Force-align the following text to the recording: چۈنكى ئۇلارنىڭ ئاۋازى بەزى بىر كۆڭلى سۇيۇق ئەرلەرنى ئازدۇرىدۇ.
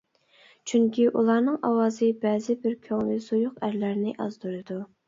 چۈنكى 0.71 1.05
ئۇلارنىڭ 1.19 1.59
ئاۋازى 1.69 2.09
بەزى 2.27 2.59
بىر 2.65 2.77
كۆڭلى 2.89 3.23
سۇيۇق 3.31 3.65
ئەرلەرنى 3.69 4.21
ئازدۇرىدۇ. 4.27 4.83